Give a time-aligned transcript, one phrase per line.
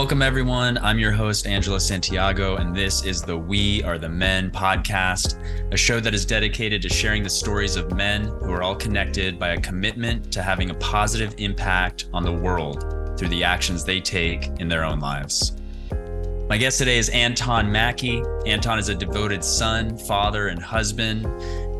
[0.00, 0.78] Welcome, everyone.
[0.78, 5.36] I'm your host, Angelo Santiago, and this is the We Are the Men podcast,
[5.74, 9.38] a show that is dedicated to sharing the stories of men who are all connected
[9.38, 12.80] by a commitment to having a positive impact on the world
[13.18, 15.52] through the actions they take in their own lives.
[16.48, 18.22] My guest today is Anton Mackey.
[18.46, 21.26] Anton is a devoted son, father, and husband.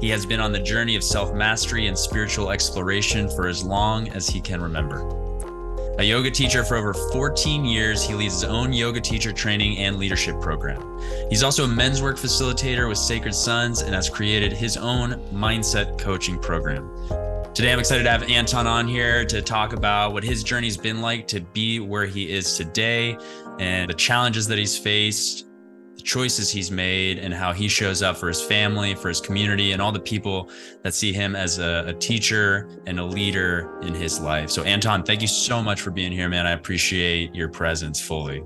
[0.02, 4.10] He has been on the journey of self mastery and spiritual exploration for as long
[4.10, 5.19] as he can remember.
[6.00, 9.98] A yoga teacher for over 14 years, he leads his own yoga teacher training and
[9.98, 10.98] leadership program.
[11.28, 15.98] He's also a men's work facilitator with Sacred Sons and has created his own mindset
[15.98, 16.88] coaching program.
[17.52, 21.02] Today, I'm excited to have Anton on here to talk about what his journey's been
[21.02, 23.18] like to be where he is today
[23.58, 25.49] and the challenges that he's faced
[26.02, 29.80] choices he's made and how he shows up for his family, for his community, and
[29.80, 30.50] all the people
[30.82, 34.50] that see him as a, a, teacher and a leader in his life.
[34.50, 36.46] So, Anton, thank you so much for being here, man.
[36.46, 38.42] I appreciate your presence fully.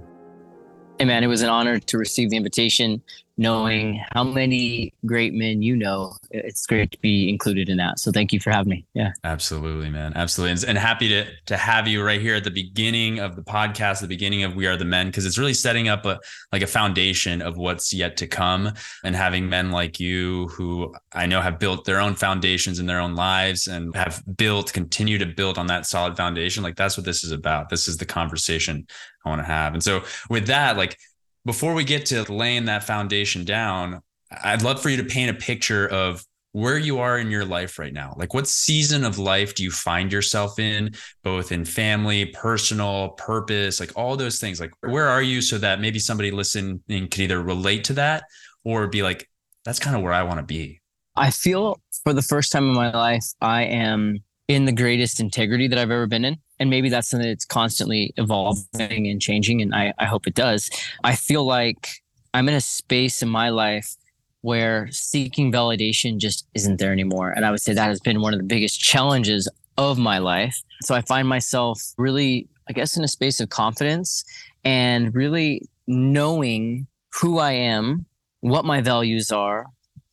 [0.99, 3.03] Hey, man, it was an honor to receive the invitation
[3.37, 6.15] knowing how many great men you know.
[6.31, 7.99] It's great to be included in that.
[7.99, 8.87] So thank you for having me.
[8.95, 9.13] Yeah.
[9.25, 10.13] Absolutely, man.
[10.15, 10.53] Absolutely.
[10.53, 14.01] And, and happy to to have you right here at the beginning of the podcast,
[14.01, 16.21] the beginning of We Are the Men, because it's really setting up a
[16.53, 21.27] like a foundation of what's yet to come and having men like you who I
[21.27, 25.27] know have built their own foundations in their own lives and have built, continue to
[25.27, 26.63] build on that solid foundation.
[26.63, 27.69] Like that's what this is about.
[27.69, 28.87] This is the conversation
[29.25, 29.75] I want to have.
[29.75, 30.99] And so with that, like
[31.45, 34.01] before we get to laying that foundation down,
[34.43, 37.79] I'd love for you to paint a picture of where you are in your life
[37.81, 38.15] right now.
[38.17, 43.81] Like, what season of life do you find yourself in, both in family, personal, purpose,
[43.81, 44.61] like all those things?
[44.61, 48.25] Like, where are you so that maybe somebody listening can either relate to that
[48.65, 49.29] or be like,
[49.65, 50.81] that's kind of where I want to be?
[51.17, 55.69] I feel for the first time in my life, I am in the greatest integrity
[55.69, 59.75] that I've ever been in and maybe that's something that's constantly evolving and changing and
[59.75, 60.71] I, I hope it does.
[61.05, 62.03] I feel like
[62.33, 63.97] i'm in a space in my life
[64.41, 68.33] where seeking validation just isn't there anymore and i would say that has been one
[68.33, 70.57] of the biggest challenges of my life.
[70.83, 74.25] So i find myself really i guess in a space of confidence
[74.65, 76.87] and really knowing
[77.21, 78.07] who i am
[78.41, 79.67] what my values are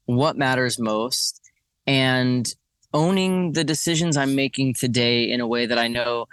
[0.06, 1.40] what matters most
[1.88, 2.54] and
[2.94, 6.28] owning the decisions I'm making today in a way that I know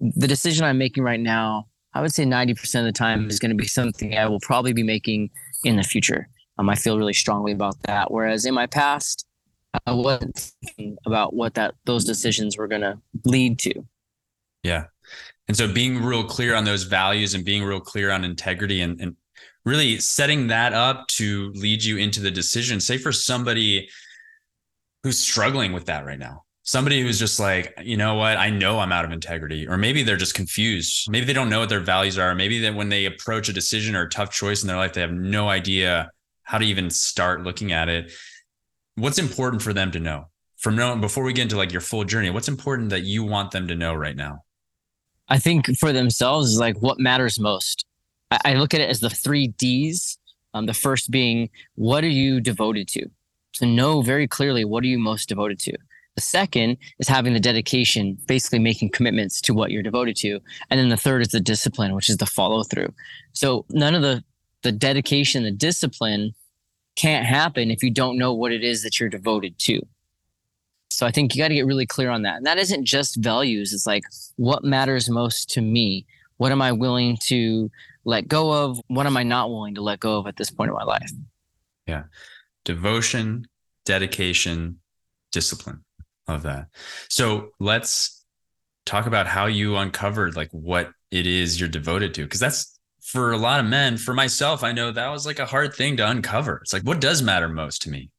[0.00, 3.50] the decision I'm making right now, I would say 90% of the time is going
[3.50, 5.30] to be something I will probably be making
[5.64, 6.28] in the future.
[6.58, 8.10] Um, I feel really strongly about that.
[8.10, 9.26] Whereas in my past,
[9.86, 13.86] I wasn't thinking about what that those decisions were going to lead to.
[14.62, 14.84] Yeah.
[15.48, 19.00] And so being real clear on those values and being real clear on integrity and,
[19.00, 19.16] and
[19.64, 22.80] really setting that up to lead you into the decision.
[22.80, 23.88] Say for somebody
[25.02, 28.36] who's struggling with that right now somebody who's just like you know what?
[28.36, 29.66] I know i'm out of integrity.
[29.66, 31.10] Or maybe they're just confused.
[31.10, 32.34] Maybe they don't know what their values are.
[32.34, 35.00] Maybe that when they approach a decision or a tough choice in their life they
[35.00, 36.10] have no idea
[36.42, 38.12] how to even start looking at it.
[38.96, 40.28] What's important for them to know?
[40.58, 43.50] From knowing before we get into like your full journey what's important that you want
[43.50, 44.44] them to know right now?
[45.28, 47.86] I think for themselves is like what matters most.
[48.30, 50.18] I, I look at it as the three d's
[50.54, 53.06] um, the first being what are you devoted to?
[53.54, 55.76] To know very clearly what are you most devoted to.
[56.16, 60.40] The second is having the dedication, basically making commitments to what you're devoted to.
[60.68, 62.92] And then the third is the discipline, which is the follow through.
[63.32, 64.24] So none of the
[64.62, 66.34] the dedication, the discipline
[66.94, 69.80] can't happen if you don't know what it is that you're devoted to.
[70.90, 72.36] So I think you got to get really clear on that.
[72.36, 73.72] And that isn't just values.
[73.72, 74.04] It's like
[74.36, 76.04] what matters most to me?
[76.36, 77.70] What am I willing to
[78.04, 78.78] let go of?
[78.88, 81.10] What am I not willing to let go of at this point in my life?
[81.86, 82.02] Yeah
[82.64, 83.46] devotion,
[83.84, 84.78] dedication,
[85.32, 85.84] discipline.
[86.30, 86.68] Of that.
[87.08, 88.24] So let's
[88.86, 92.26] talk about how you uncovered like what it is you're devoted to.
[92.26, 95.46] Cause that's for a lot of men, for myself, I know that was like a
[95.46, 96.60] hard thing to uncover.
[96.62, 98.10] It's like, what does matter most to me?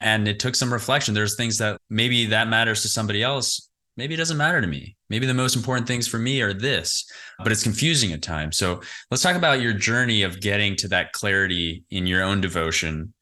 [0.00, 1.14] And it took some reflection.
[1.14, 3.70] There's things that maybe that matters to somebody else.
[3.96, 4.94] Maybe it doesn't matter to me.
[5.08, 8.58] Maybe the most important things for me are this, but it's confusing at times.
[8.58, 13.14] So let's talk about your journey of getting to that clarity in your own devotion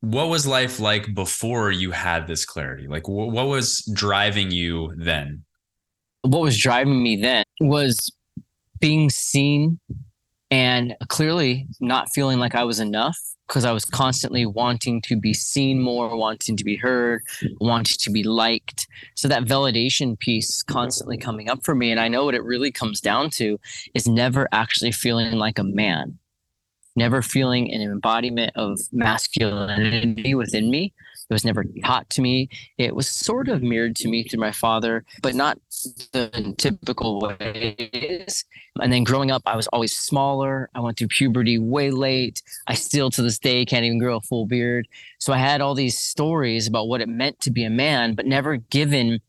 [0.00, 2.86] what was life like before you had this clarity?
[2.86, 5.44] Like, wh- what was driving you then?
[6.22, 8.12] What was driving me then was
[8.80, 9.80] being seen
[10.50, 15.32] and clearly not feeling like I was enough because I was constantly wanting to be
[15.32, 17.22] seen more, wanting to be heard,
[17.60, 18.86] wanting to be liked.
[19.14, 21.90] So that validation piece constantly coming up for me.
[21.90, 23.58] And I know what it really comes down to
[23.94, 26.18] is never actually feeling like a man
[26.98, 30.92] never feeling an embodiment of masculinity within me
[31.30, 32.48] It was never taught to me.
[32.76, 35.58] It was sort of mirrored to me through my father, but not
[36.12, 38.44] the typical ways.
[38.80, 40.68] And then growing up, I was always smaller.
[40.74, 42.42] I went through puberty way late.
[42.66, 44.88] I still to this day can't even grow a full beard.
[45.18, 48.26] So I had all these stories about what it meant to be a man, but
[48.26, 49.20] never given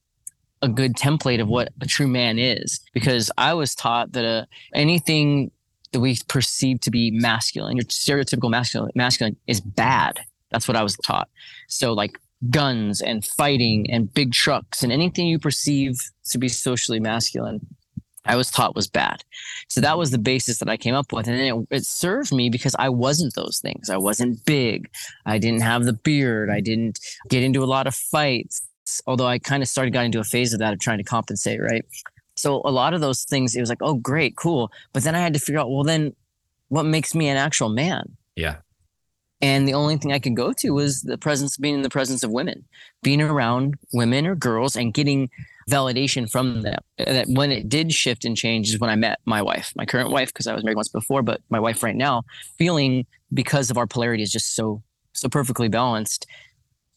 [0.62, 4.46] a good template of what a true man is because I was taught that uh,
[4.74, 5.52] anything
[5.92, 10.20] that we perceive to be masculine, your stereotypical masculine, masculine is bad.
[10.52, 11.30] That's what I was taught.
[11.68, 12.20] So like
[12.50, 16.00] guns and fighting and big trucks and anything you perceive
[16.30, 17.66] to be socially masculine,
[18.26, 19.24] I was taught was bad.
[19.68, 21.28] So that was the basis that I came up with.
[21.28, 23.90] And it, it served me because I wasn't those things.
[23.90, 24.90] I wasn't big.
[25.26, 26.50] I didn't have the beard.
[26.50, 27.00] I didn't
[27.30, 28.62] get into a lot of fights
[29.08, 31.62] although I kind of started got into a phase of that of trying to compensate,
[31.62, 31.86] right?
[32.40, 34.72] So a lot of those things, it was like, oh, great, cool.
[34.94, 36.16] But then I had to figure out, well, then
[36.70, 38.16] what makes me an actual man?
[38.36, 38.58] Yeah.
[39.42, 42.24] And the only thing I could go to was the presence, being in the presence
[42.24, 42.66] of women,
[43.04, 45.30] being around women or girls and getting
[45.70, 46.80] validation from them.
[46.98, 50.12] That when it did shift and change is when I met my wife, my current
[50.12, 52.24] wife, because I was married once before, but my wife right now,
[52.58, 54.82] feeling because of our polarity is just so,
[55.14, 56.26] so perfectly balanced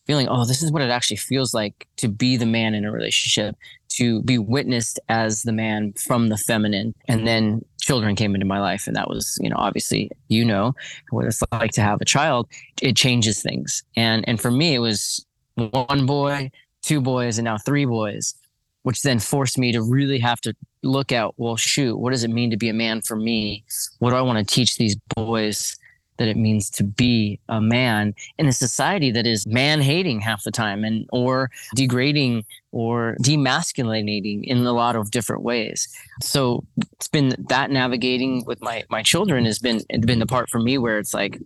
[0.07, 2.93] feeling, oh, this is what it actually feels like to be the man in a
[2.93, 3.57] relationship,
[3.91, 6.95] to be witnessed as the man from the feminine.
[7.09, 7.27] And mm-hmm.
[7.27, 8.87] then children came into my life.
[8.87, 10.75] And that was, you know, obviously, you know,
[11.11, 12.49] what it's like to have a child.
[12.81, 13.83] It changes things.
[13.97, 16.51] And and for me, it was one boy,
[16.83, 18.35] two boys, and now three boys,
[18.83, 22.31] which then forced me to really have to look at, well, shoot, what does it
[22.31, 23.65] mean to be a man for me?
[23.99, 25.77] What do I want to teach these boys?
[26.19, 30.45] That it means to be a man in a society that is man hating half
[30.45, 35.89] the time and or degrading or demasculinating in a lot of different ways.
[36.21, 40.61] So it's been that navigating with my my children has been been the part for
[40.61, 41.39] me where it's like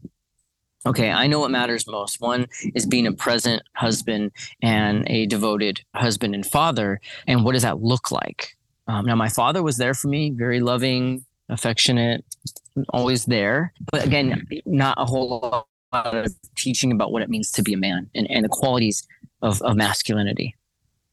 [0.86, 2.20] okay, I know what matters most.
[2.20, 4.30] One is being a present husband
[4.62, 7.00] and a devoted husband and father.
[7.26, 8.56] And what does that look like?
[8.86, 12.24] Um, now, my father was there for me, very loving, affectionate,
[12.90, 13.72] always there.
[13.93, 15.40] But again, not a whole
[15.93, 19.06] lot of teaching about what it means to be a man and, and the qualities
[19.43, 20.54] of, of masculinity.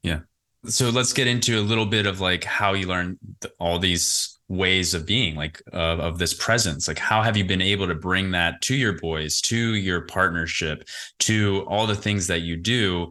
[0.01, 0.19] Yeah.
[0.65, 3.17] So let's get into a little bit of like how you learn
[3.59, 7.61] all these ways of being like of, of this presence like how have you been
[7.61, 10.87] able to bring that to your boys to your partnership
[11.17, 13.09] to all the things that you do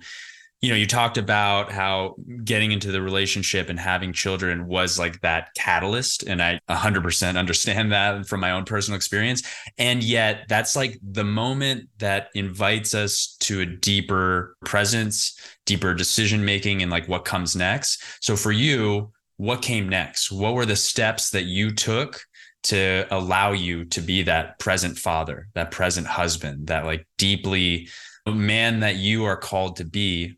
[0.63, 2.15] you know, you talked about how
[2.45, 6.23] getting into the relationship and having children was like that catalyst.
[6.23, 9.43] And I 100% understand that from my own personal experience.
[9.77, 15.37] And yet, that's like the moment that invites us to a deeper presence,
[15.67, 18.05] deeper decision making, and like what comes next.
[18.21, 20.31] So, for you, what came next?
[20.31, 22.23] What were the steps that you took
[22.65, 27.89] to allow you to be that present father, that present husband, that like deeply
[28.25, 30.37] man that you are called to be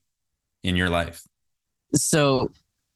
[0.64, 1.22] in your life?
[1.94, 2.50] So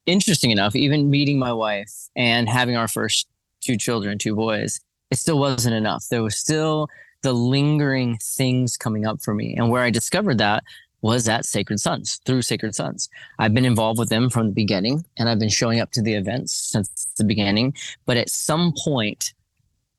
[0.05, 3.27] interesting enough, even meeting my wife and having our first
[3.61, 4.81] two children, two boys,
[5.11, 6.05] it still wasn't enough.
[6.09, 6.87] There was still
[7.21, 9.55] the lingering things coming up for me.
[9.55, 10.63] And where I discovered that
[11.01, 13.09] was at Sacred Sons through Sacred Sons.
[13.37, 16.13] I've been involved with them from the beginning and I've been showing up to the
[16.13, 17.73] events since the beginning.
[18.05, 19.33] But at some point,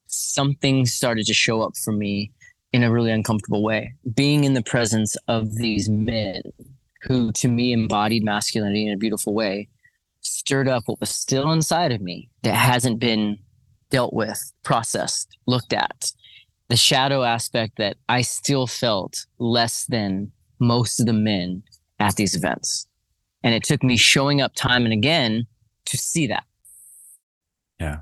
[0.07, 2.33] something started to show up for me
[2.73, 3.95] in a really uncomfortable way.
[4.15, 6.43] Being in the presence of these men
[7.03, 9.69] who to me embodied masculinity in a beautiful way,
[10.21, 13.39] stirred up what was still inside of me that hasn't been
[13.91, 16.13] dealt with, processed, looked at.
[16.69, 20.31] The shadow aspect that I still felt less than
[20.61, 21.63] most of the men
[21.99, 22.87] at these events.
[23.43, 25.47] And it took me showing up time and again
[25.87, 26.45] to see that.
[27.81, 28.01] Yeah.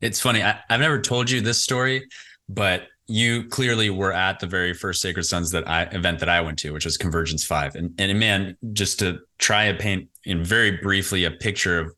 [0.00, 0.42] It's funny.
[0.42, 2.06] I, have never told you this story,
[2.48, 6.42] but you clearly were at the very first Sacred Sons that I event that I
[6.42, 7.74] went to, which was Convergence Five.
[7.74, 11.92] And and man, just to try to paint in very briefly a picture of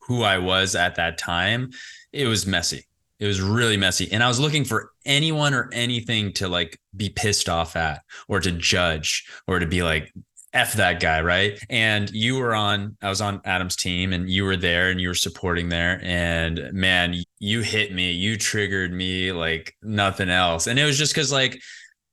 [0.00, 1.70] who I was at that time,
[2.12, 2.84] it was messy.
[3.18, 4.10] It was really messy.
[4.12, 8.40] And I was looking for anyone or anything to like be pissed off at or
[8.40, 10.12] to judge or to be like,
[10.52, 11.58] F that guy, right?
[11.68, 15.08] And you were on, I was on Adam's team and you were there and you
[15.08, 16.00] were supporting there.
[16.02, 20.66] And man, you hit me, you triggered me like nothing else.
[20.66, 21.60] And it was just because, like,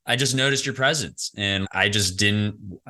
[0.05, 2.81] I just noticed your presence and I just didn't.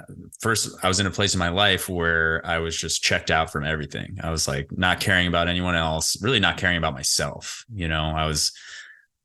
[0.42, 3.52] First, I was in a place in my life where I was just checked out
[3.52, 4.18] from everything.
[4.24, 7.64] I was like not caring about anyone else, really not caring about myself.
[7.72, 8.52] You know, I was,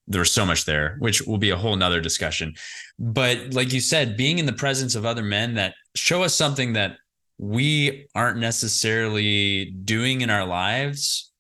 [0.09, 2.55] there was so much there, which will be a whole nother discussion.
[2.99, 6.73] But like you said, being in the presence of other men that show us something
[6.73, 6.97] that
[7.37, 11.31] we aren't necessarily doing in our lives.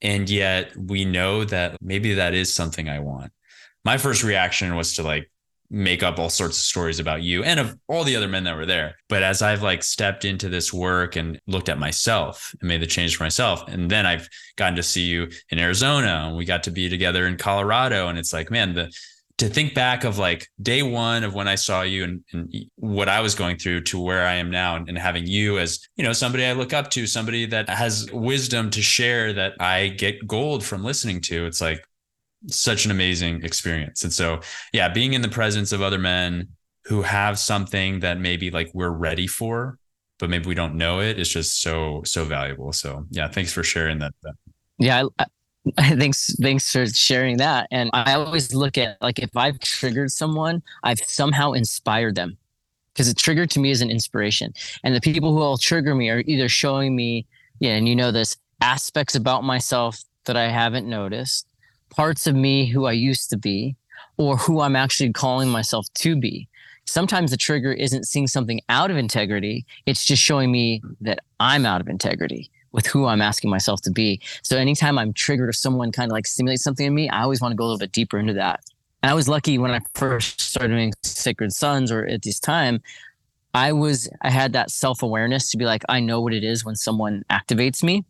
[0.00, 3.32] And yet we know that maybe that is something I want.
[3.84, 5.30] My first reaction was to like
[5.70, 8.56] make up all sorts of stories about you and of all the other men that
[8.56, 8.96] were there.
[9.08, 12.86] But as I've like stepped into this work and looked at myself and made the
[12.86, 16.62] change for myself, and then I've gotten to see you in Arizona and we got
[16.64, 18.08] to be together in Colorado.
[18.08, 18.90] And it's like, man, the
[19.38, 23.08] to think back of like day one of when I saw you and, and, what
[23.08, 26.02] I was going through to where I am now and, and having you as, you
[26.02, 30.26] know, somebody I look up to, somebody that has wisdom to share that I get
[30.26, 31.46] gold from listening to.
[31.46, 31.84] It's like
[32.46, 34.04] such an amazing experience.
[34.04, 34.40] And so,
[34.72, 36.48] yeah, being in the presence of other men
[36.84, 39.78] who have something that maybe like we're ready for,
[40.18, 42.72] but maybe we don't know it is just so, so valuable.
[42.72, 44.12] So, yeah, thanks for sharing that.
[44.78, 45.04] Yeah.
[45.18, 45.26] I, I,
[45.96, 47.68] thanks, thanks for sharing that.
[47.70, 52.38] And I always look at like if I've triggered someone, I've somehow inspired them
[52.92, 54.54] because it triggered to me as an inspiration.
[54.82, 57.26] And the people who will trigger me are either showing me,
[57.60, 61.47] yeah, and you know this aspects about myself that I haven't noticed
[61.90, 63.76] parts of me who I used to be
[64.16, 66.48] or who I'm actually calling myself to be.
[66.84, 71.66] Sometimes the trigger isn't seeing something out of integrity, it's just showing me that I'm
[71.66, 74.20] out of integrity with who I'm asking myself to be.
[74.42, 77.40] So anytime I'm triggered or someone kind of like stimulates something in me, I always
[77.40, 78.60] want to go a little bit deeper into that.
[79.02, 82.82] And I was lucky when I first started doing Sacred Sons or at this time,
[83.54, 86.76] I was I had that self-awareness to be like, I know what it is when
[86.76, 88.04] someone activates me.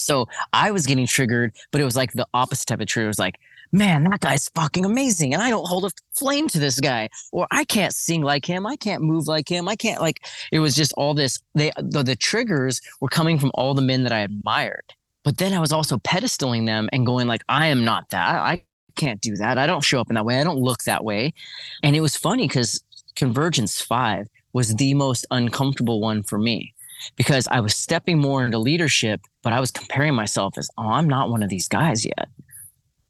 [0.00, 3.06] So I was getting triggered, but it was like the opposite type of trigger.
[3.06, 3.38] It was like,
[3.72, 5.32] man, that guy's fucking amazing.
[5.32, 7.08] And I don't hold a flame to this guy.
[7.32, 8.66] Or I can't sing like him.
[8.66, 9.68] I can't move like him.
[9.68, 11.38] I can't like it was just all this.
[11.54, 14.94] They the, the triggers were coming from all the men that I admired.
[15.22, 18.36] But then I was also pedestaling them and going like, I am not that.
[18.36, 18.64] I
[18.96, 19.58] can't do that.
[19.58, 20.40] I don't show up in that way.
[20.40, 21.34] I don't look that way.
[21.82, 22.82] And it was funny because
[23.16, 26.74] Convergence 5 was the most uncomfortable one for me
[27.16, 31.08] because I was stepping more into leadership, but I was comparing myself as, oh, I'm
[31.08, 32.28] not one of these guys yet.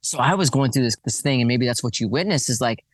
[0.03, 2.61] So I was going through this this thing, and maybe that's what you witness is
[2.61, 2.85] like,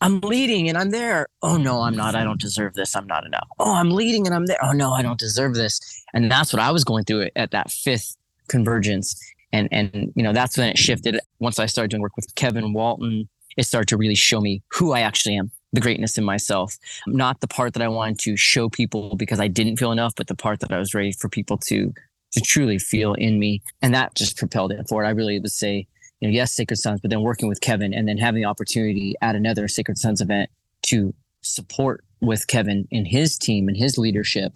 [0.00, 1.28] I'm leading and I'm there.
[1.42, 2.16] Oh no, I'm not.
[2.16, 2.96] I don't deserve this.
[2.96, 3.46] I'm not enough.
[3.60, 4.58] Oh, I'm leading and I'm there.
[4.60, 5.80] Oh no, I don't deserve this.
[6.12, 8.16] And that's what I was going through at that fifth
[8.48, 9.16] convergence.
[9.52, 11.20] And and you know that's when it shifted.
[11.38, 14.92] Once I started doing work with Kevin Walton, it started to really show me who
[14.92, 16.76] I actually am the greatness in myself,
[17.06, 20.26] not the part that I wanted to show people because I didn't feel enough, but
[20.26, 21.92] the part that I was ready for people to
[22.32, 23.62] to truly feel in me.
[23.80, 25.04] And that just propelled it forward.
[25.04, 25.86] I really would say,
[26.20, 29.14] you know, yes, Sacred Sons, but then working with Kevin and then having the opportunity
[29.20, 30.50] at another Sacred Sons event
[30.84, 34.54] to support with Kevin and his team and his leadership.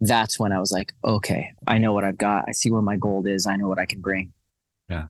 [0.00, 2.44] That's when I was like, okay, I know what I've got.
[2.48, 3.46] I see where my gold is.
[3.46, 4.32] I know what I can bring.
[4.88, 5.06] Yeah.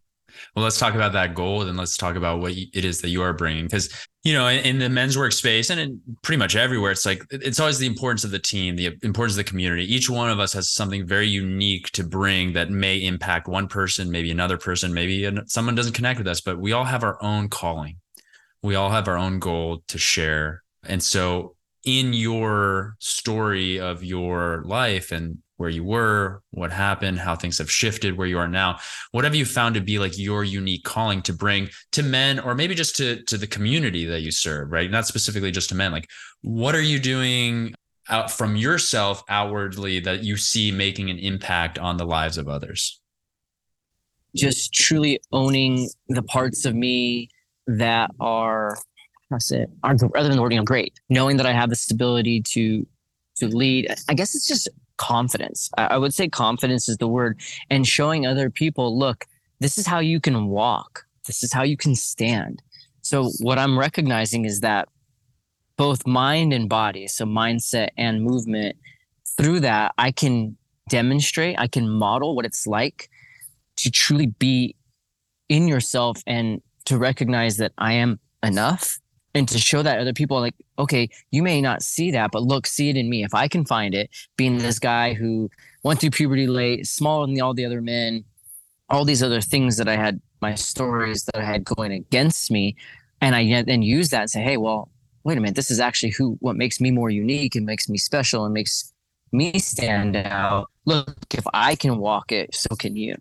[0.55, 1.63] Well, let's talk about that goal.
[1.63, 3.65] and let's talk about what it is that you are bringing.
[3.65, 3.91] Because,
[4.25, 7.79] you know, in, the men's workspace and in pretty much everywhere, it's like it's always
[7.79, 9.85] the importance of the team, the importance of the community.
[9.93, 14.11] Each one of us has something very unique to bring that may impact one person,
[14.11, 17.49] maybe another person, maybe someone doesn't connect with us, but we all have our own
[17.49, 17.97] calling.
[18.63, 20.63] We all have our own goal to share.
[20.85, 27.35] And so, in your story of your life and where you were, what happened, how
[27.35, 28.79] things have shifted, where you are now.
[29.13, 32.55] What have you found to be like your unique calling to bring to men or
[32.55, 34.91] maybe just to to the community that you serve, right?
[34.91, 35.93] Not specifically just to men.
[35.93, 36.09] Like
[36.43, 37.75] what are you doing
[38.09, 43.01] out from yourself outwardly that you see making an impact on the lives of others?
[44.35, 47.31] Just truly owning the parts of me
[47.67, 48.79] that are
[49.33, 51.01] I say are rather than the wording, I'm great.
[51.09, 52.87] Knowing that I have the stability to
[53.39, 53.95] to lead.
[54.09, 55.71] I guess it's just confidence.
[55.77, 59.27] I would say confidence is the word and showing other people, look,
[59.61, 61.07] this is how you can walk.
[61.27, 62.63] This is how you can stand.
[63.03, 64.89] So what I'm recognizing is that
[65.77, 68.77] both mind and body, so mindset and movement,
[69.37, 70.57] through that, I can
[70.89, 73.11] demonstrate, I can model what it's like
[73.77, 74.75] to truly be
[75.49, 78.99] in yourself and to recognize that I am enough
[79.37, 82.67] and to show that other people like okay you may not see that but look
[82.67, 83.23] see it in me.
[83.23, 85.51] If i can find it being this guy who
[85.83, 88.25] went through puberty late smaller than all the other men
[88.89, 92.77] all these other things that i had my stories that i had going against me
[93.21, 94.91] and i then use that and say hey well
[95.25, 97.99] wait a minute this is actually who what makes me more unique and makes me
[97.99, 98.93] special and makes
[99.33, 100.71] me stand out.
[100.85, 103.17] Look if i can walk it so can you.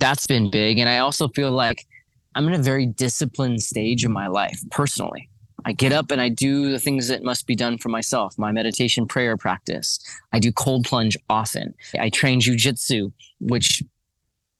[0.00, 1.86] That's been big and i also feel like
[2.34, 5.29] i'm in a very disciplined stage of my life personally
[5.64, 8.52] I get up and I do the things that must be done for myself, my
[8.52, 9.98] meditation prayer practice.
[10.32, 11.74] I do cold plunge often.
[11.98, 13.82] I train jujitsu, which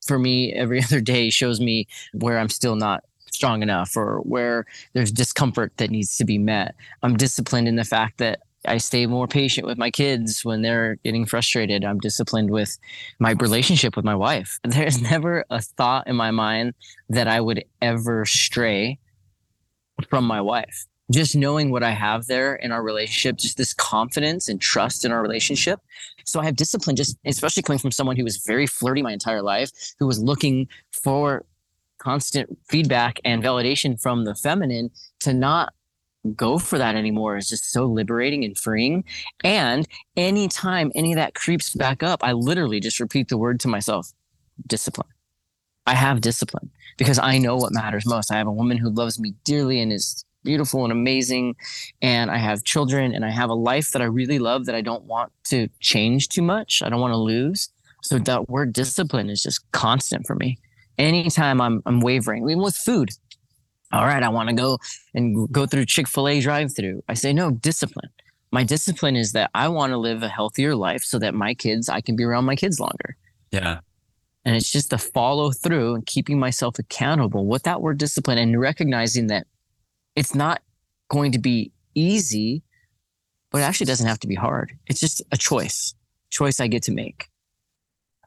[0.07, 4.67] for me every other day shows me where I'm still not strong enough or where
[4.93, 6.75] there's discomfort that needs to be met.
[7.03, 10.97] I'm disciplined in the fact that I stay more patient with my kids when they're
[10.97, 11.85] getting frustrated.
[11.85, 12.77] I'm disciplined with
[13.19, 14.61] my relationship with my wife.
[14.65, 16.75] There's never a thought in my mind
[17.09, 18.99] that I would ever stray
[20.09, 24.49] from my wife just knowing what I have there in our relationship, just this confidence
[24.49, 25.81] and trust in our relationship.
[26.25, 29.43] So I have discipline, just especially coming from someone who was very flirty my entire
[29.43, 31.45] life, who was looking for
[31.99, 34.91] constant feedback and validation from the feminine
[35.21, 35.75] to not
[36.37, 39.05] go for that anymore is just so liberating and freeing.
[39.43, 43.69] And anytime any of that creeps back up, I literally just repeat the word to
[43.69, 44.13] myself
[44.67, 45.09] discipline.
[45.91, 48.31] I have discipline because I know what matters most.
[48.31, 51.57] I have a woman who loves me dearly and is beautiful and amazing.
[52.01, 54.83] And I have children and I have a life that I really love that I
[54.83, 56.81] don't want to change too much.
[56.81, 57.71] I don't want to lose.
[58.05, 60.59] So that word discipline is just constant for me.
[60.97, 63.11] Anytime I'm I'm wavering, even with food.
[63.93, 64.79] All right, I want to go
[65.13, 67.03] and go through Chick-fil-A drive-through.
[67.09, 68.11] I say no, discipline.
[68.53, 71.89] My discipline is that I want to live a healthier life so that my kids,
[71.89, 73.17] I can be around my kids longer.
[73.51, 73.81] Yeah.
[74.45, 78.59] And it's just the follow through and keeping myself accountable with that word discipline and
[78.59, 79.47] recognizing that
[80.17, 80.63] it's not
[81.09, 82.63] going to be easy,
[83.51, 84.73] but it actually doesn't have to be hard.
[84.87, 85.95] It's just a choice,
[86.31, 87.29] choice I get to make.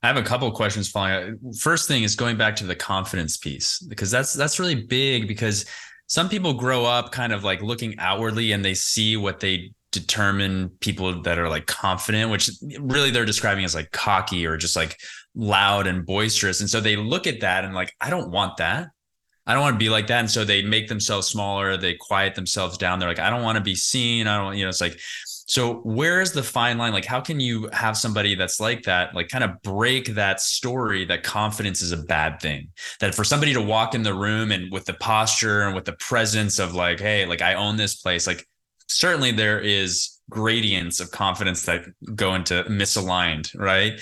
[0.04, 1.40] I have a couple of questions following.
[1.60, 5.66] First thing is going back to the confidence piece because that's that's really big because
[6.08, 10.70] some people grow up kind of like looking outwardly and they see what they determine
[10.82, 15.00] people that are like confident, which really they're describing as like cocky or just like
[15.36, 16.60] loud and boisterous.
[16.60, 18.90] And so they look at that and like, I don't want that.
[19.46, 20.20] I don't want to be like that.
[20.20, 21.76] And so they make themselves smaller.
[21.76, 23.00] They quiet themselves down.
[23.00, 24.26] They're like, I don't want to be seen.
[24.26, 26.94] I don't, you know, it's like, so where is the fine line?
[26.94, 31.04] Like, how can you have somebody that's like that, like kind of break that story
[31.06, 32.70] that confidence is a bad thing?
[33.02, 35.94] That for somebody to walk in the room and with the posture and with the
[35.94, 38.48] presence of like, hey, like I own this place, like
[38.88, 41.84] certainly there is gradients of confidence that
[42.16, 44.00] go into misaligned, right?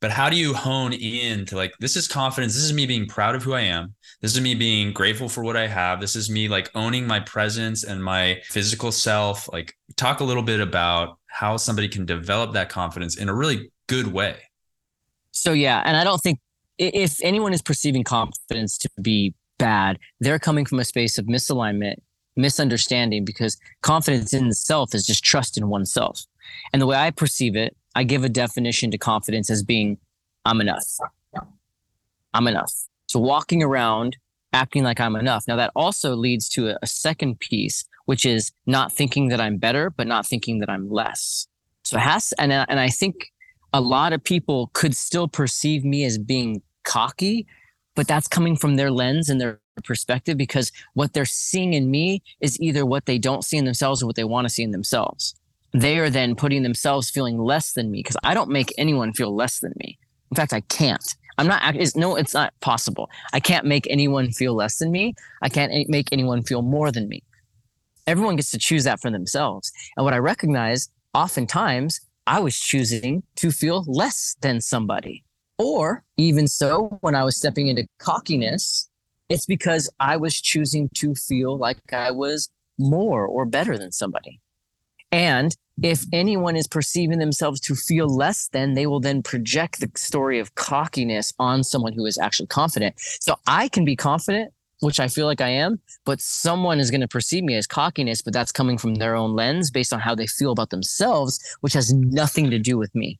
[0.00, 2.54] But how do you hone in to like, this is confidence.
[2.54, 3.94] This is me being proud of who I am.
[4.20, 6.00] This is me being grateful for what I have.
[6.00, 9.50] This is me like owning my presence and my physical self.
[9.52, 13.70] Like, talk a little bit about how somebody can develop that confidence in a really
[13.86, 14.36] good way.
[15.32, 15.82] So, yeah.
[15.84, 16.40] And I don't think
[16.78, 21.96] if anyone is perceiving confidence to be bad, they're coming from a space of misalignment,
[22.36, 26.26] misunderstanding, because confidence in itself is just trust in oneself.
[26.72, 29.96] And the way I perceive it, I give a definition to confidence as being
[30.44, 30.84] I'm enough.
[32.34, 32.70] I'm enough.
[33.06, 34.18] So walking around
[34.52, 35.44] acting like I'm enough.
[35.48, 39.56] Now that also leads to a, a second piece, which is not thinking that I'm
[39.56, 41.48] better, but not thinking that I'm less.
[41.84, 43.32] So it has, and, uh, and I think
[43.72, 47.46] a lot of people could still perceive me as being cocky,
[47.94, 52.22] but that's coming from their lens and their perspective because what they're seeing in me
[52.40, 54.70] is either what they don't see in themselves or what they want to see in
[54.70, 55.34] themselves
[55.72, 59.34] they are then putting themselves feeling less than me because I don't make anyone feel
[59.34, 59.98] less than me.
[60.30, 61.14] In fact, I can't.
[61.38, 61.76] I'm not.
[61.76, 63.10] It's, no, it's not possible.
[63.32, 65.14] I can't make anyone feel less than me.
[65.42, 67.22] I can't make anyone feel more than me.
[68.06, 69.70] Everyone gets to choose that for themselves.
[69.96, 75.24] And what I recognize, oftentimes, I was choosing to feel less than somebody.
[75.58, 78.88] Or even so, when I was stepping into cockiness,
[79.28, 82.48] it's because I was choosing to feel like I was
[82.78, 84.40] more or better than somebody.
[85.16, 89.90] And if anyone is perceiving themselves to feel less than, they will then project the
[89.96, 92.96] story of cockiness on someone who is actually confident.
[92.98, 97.00] So I can be confident, which I feel like I am, but someone is going
[97.00, 100.14] to perceive me as cockiness, but that's coming from their own lens based on how
[100.14, 103.18] they feel about themselves, which has nothing to do with me.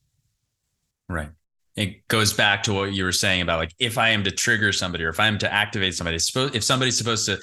[1.09, 1.31] Right.
[1.77, 4.71] It goes back to what you were saying about like if I am to trigger
[4.71, 7.39] somebody or if I am to activate somebody, if somebody's supposed to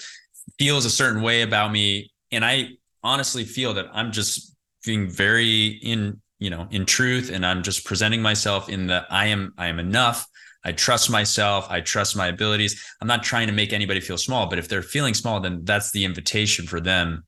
[0.59, 5.79] feels a certain way about me and I honestly feel that I'm just being very
[5.81, 9.67] in, you know, in truth and I'm just presenting myself in the I am I
[9.67, 10.27] am enough.
[10.65, 11.67] I trust myself.
[11.69, 12.81] I trust my abilities.
[13.01, 15.91] I'm not trying to make anybody feel small, but if they're feeling small, then that's
[15.91, 17.25] the invitation for them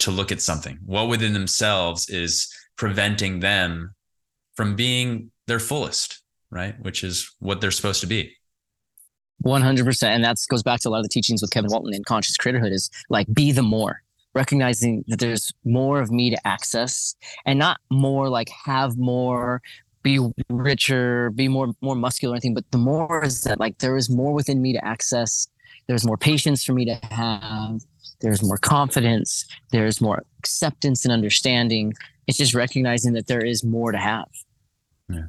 [0.00, 0.78] to look at something.
[0.84, 3.94] What within themselves is preventing them
[4.56, 6.74] from being their fullest, right?
[6.82, 8.34] Which is what they're supposed to be.
[9.44, 10.02] 100%.
[10.02, 12.36] And that goes back to a lot of the teachings with Kevin Walton in Conscious
[12.36, 14.02] Creatorhood is like, be the more
[14.34, 17.14] recognizing that there's more of me to access
[17.44, 19.60] and not more like have more
[20.02, 20.18] be
[20.48, 24.10] richer be more more muscular or anything but the more is that like there is
[24.10, 25.48] more within me to access.
[25.86, 27.80] There's more patience for me to have.
[28.20, 29.44] There's more confidence.
[29.70, 31.92] There's more acceptance and understanding.
[32.26, 34.28] It's just recognizing that there is more to have.
[35.08, 35.26] Yeah.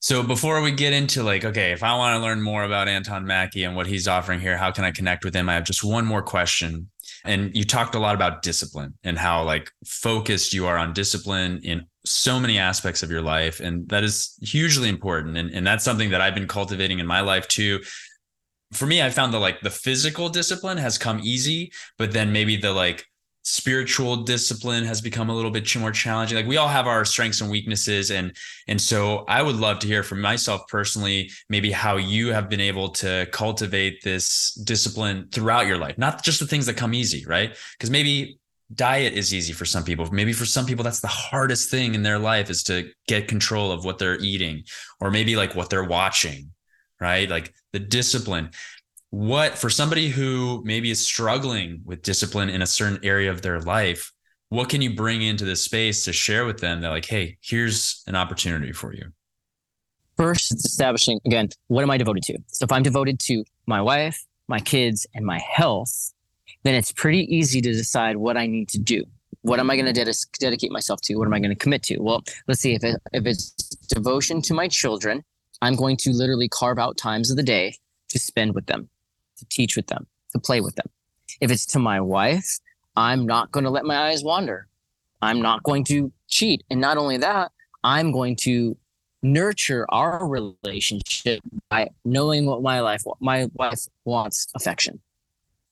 [0.00, 3.24] So before we get into like okay if i want to learn more about anton
[3.24, 5.48] mackey and what he's offering here how can i connect with him?
[5.48, 6.90] I have just one more question
[7.24, 11.60] and you talked a lot about discipline and how like focused you are on discipline
[11.62, 13.60] in so many aspects of your life.
[13.60, 15.36] And that is hugely important.
[15.36, 17.80] And, and that's something that I've been cultivating in my life too.
[18.72, 22.56] For me, I found that like the physical discipline has come easy, but then maybe
[22.56, 23.04] the like
[23.44, 26.36] spiritual discipline has become a little bit more challenging.
[26.36, 28.36] Like we all have our strengths and weaknesses and
[28.68, 32.60] and so i would love to hear from myself personally maybe how you have been
[32.60, 37.24] able to cultivate this discipline throughout your life not just the things that come easy
[37.26, 37.56] right?
[37.76, 38.38] Because maybe
[38.74, 40.08] diet is easy for some people.
[40.10, 43.72] Maybe for some people that's the hardest thing in their life is to get control
[43.72, 44.64] of what they're eating
[45.00, 46.52] or maybe like what they're watching
[47.02, 47.28] right?
[47.28, 48.50] Like the discipline
[49.12, 53.60] what for somebody who maybe is struggling with discipline in a certain area of their
[53.60, 54.10] life
[54.48, 58.02] what can you bring into this space to share with them that like hey here's
[58.06, 59.12] an opportunity for you?
[60.16, 62.38] First it's establishing again what am i devoted to?
[62.46, 66.14] So if i'm devoted to my wife my kids and my health
[66.62, 69.04] then it's pretty easy to decide what i need to do.
[69.42, 71.16] What am i going to ded- dedicate myself to?
[71.16, 71.98] What am i going to commit to?
[71.98, 73.50] Well let's see if, it, if it's
[73.88, 75.22] devotion to my children
[75.60, 77.74] i'm going to literally carve out times of the day
[78.08, 78.88] to spend with them
[79.42, 80.86] to teach with them, to play with them.
[81.40, 82.58] If it's to my wife,
[82.96, 84.68] I'm not going to let my eyes wander.
[85.20, 86.62] I'm not going to cheat.
[86.70, 87.52] And not only that,
[87.84, 88.76] I'm going to
[89.22, 95.00] nurture our relationship by knowing what my life my wife wants affection.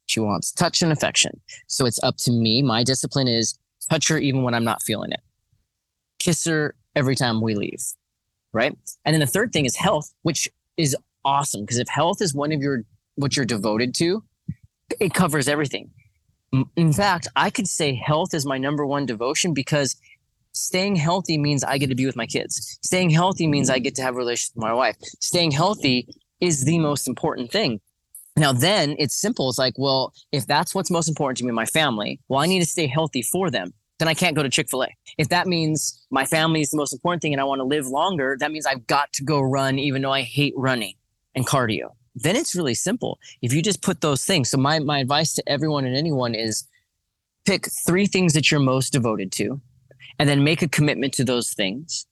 [0.07, 1.41] She wants touch and affection.
[1.67, 2.63] So it's up to me.
[2.63, 5.21] My discipline is touch her even when I'm not feeling it.
[6.19, 7.83] Kiss her every time we leave.
[8.53, 8.77] Right.
[9.05, 12.53] And then the third thing is health, which is awesome because if health is one
[12.53, 12.85] of your
[13.17, 14.25] what you're devoted to,
[14.99, 15.91] it covers everything.
[16.77, 19.97] In fact, I could say health is my number one devotion because
[20.53, 22.79] staying healthy means I get to be with my kids.
[22.83, 24.97] Staying healthy means I get to have a relationship with my wife.
[25.21, 26.09] Staying healthy
[26.41, 27.81] is the most important thing.
[28.37, 29.49] Now, then it's simple.
[29.49, 32.61] It's like, well, if that's what's most important to me, my family, well, I need
[32.61, 33.73] to stay healthy for them.
[33.99, 34.89] Then I can't go to Chick fil A.
[35.19, 37.87] If that means my family is the most important thing and I want to live
[37.87, 40.95] longer, that means I've got to go run, even though I hate running
[41.35, 43.19] and cardio then it's really simple.
[43.43, 44.51] If you just put those things.
[44.51, 46.67] So my my advice to everyone and anyone is
[47.45, 49.61] pick three things that you're most devoted to
[50.19, 52.07] and then make a commitment to those things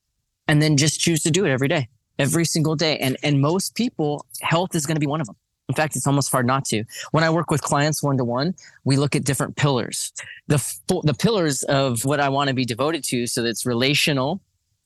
[0.47, 3.75] and then just choose to do it every day every single day and and most
[3.75, 5.35] people health is going to be one of them
[5.69, 8.53] in fact it's almost hard not to when i work with clients one to one
[8.83, 10.11] we look at different pillars
[10.47, 10.57] the
[11.03, 14.41] the pillars of what i want to be devoted to so that's relational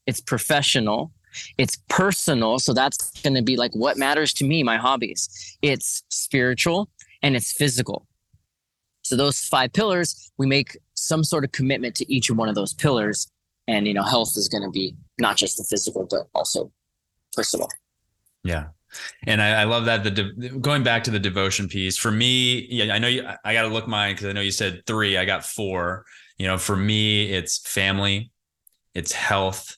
[0.06, 1.12] it's professional
[1.58, 2.60] it's personal.
[2.60, 5.58] So that's going to be like what matters to me, my hobbies.
[5.62, 6.90] It's spiritual
[7.22, 8.08] and it's physical.
[9.04, 12.74] So those five pillars, we make some sort of commitment to each one of those
[12.74, 13.28] pillars.
[13.68, 16.72] And, you know, health is going to be not just the physical, but also
[17.34, 17.68] personal.
[18.44, 18.68] Yeah.
[19.26, 22.68] And I, I love that the de- going back to the devotion piece for me.
[22.70, 25.18] Yeah, I know you, I got to look mine because I know you said three.
[25.18, 26.06] I got four.
[26.38, 28.32] You know, for me, it's family,
[28.94, 29.78] it's health,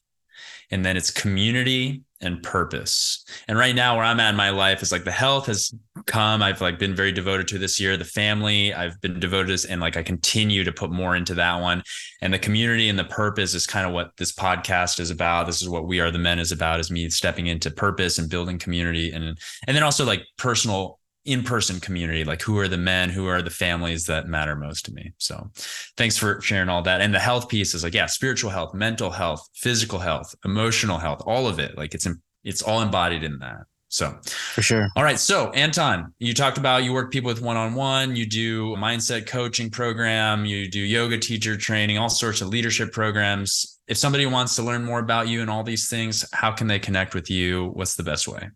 [0.72, 3.26] and then it's community and purpose.
[3.48, 5.74] And right now, where I'm at in my life is like the health has
[6.06, 6.42] come.
[6.42, 7.98] I've like been very devoted to this year.
[7.98, 11.36] The family, I've been devoted to, this, and like I continue to put more into
[11.36, 11.84] that one.
[12.22, 15.46] And the community and the purpose is kind of what this podcast is about.
[15.46, 16.80] This is what we are the men is about.
[16.80, 19.24] Is me stepping into purpose and building community, and
[19.68, 23.50] and then also like personal in-person community like who are the men who are the
[23.50, 25.12] families that matter most to me?
[25.18, 25.50] So
[25.98, 27.02] thanks for sharing all that.
[27.02, 31.22] And the health piece is like yeah spiritual health mental health physical health emotional health
[31.26, 31.78] all of it.
[31.78, 32.08] Like it's
[32.44, 33.64] it's all embodied in that.
[33.88, 34.18] So
[34.54, 34.88] for sure.
[34.96, 35.18] all right.
[35.18, 40.46] So anton you talked about you work people with one-on-one you do mindset coaching program
[40.46, 43.80] you do yoga teacher training all sorts of leadership programs.
[43.88, 46.78] If somebody wants to learn more about you and all these things how can they
[46.78, 47.72] connect with you?
[47.74, 48.50] What's the best way?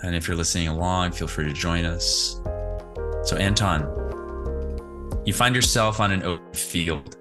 [0.04, 2.40] And if you're listening along, feel free to join us.
[3.24, 3.82] So, Anton,
[5.26, 7.18] you find yourself on an open field.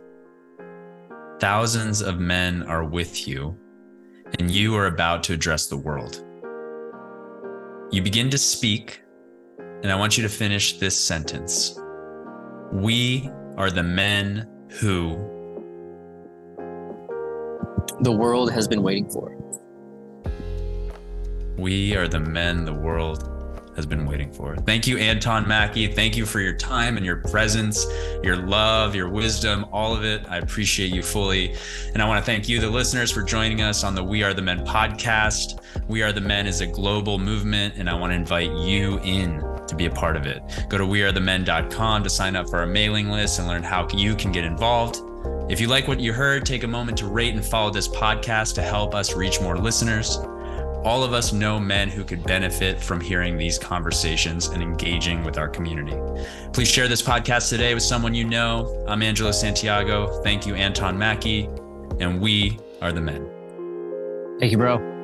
[1.41, 3.59] Thousands of men are with you
[4.39, 6.25] and you are about to address the world.
[7.91, 9.03] You begin to speak,
[9.59, 11.79] and I want you to finish this sentence.
[12.73, 14.49] We are the men
[14.81, 15.17] who
[18.01, 19.35] the world has been waiting for.
[21.57, 23.36] We are the men the world
[23.77, 24.57] has been waiting for.
[24.57, 25.87] Thank you, Anton Mackey.
[25.87, 27.87] Thank you for your time and your presence,
[28.23, 30.25] your love, your wisdom, all of it.
[30.29, 31.55] I appreciate you fully.
[31.93, 34.35] And I want to thank you, the listeners, for joining us on the We Are
[34.35, 35.61] the Men podcast.
[35.87, 39.41] We Are the Men is a global movement, and I want to invite you in
[39.69, 40.43] to be a part of it.
[40.69, 44.33] Go to wearethemen.com to sign up for our mailing list and learn how you can
[44.33, 45.03] get involved.
[45.51, 48.55] If you like what you heard, take a moment to rate and follow this podcast
[48.55, 50.19] to help us reach more listeners
[50.87, 55.37] all of us know men who could benefit from hearing these conversations and engaging with
[55.37, 55.97] our community.
[56.53, 58.85] Please share this podcast today with someone you know.
[58.87, 60.23] I'm Angelo Santiago.
[60.23, 61.47] Thank you, Anton Mackey.
[61.99, 63.29] And we are the men.
[64.39, 64.96] Thank you, bro.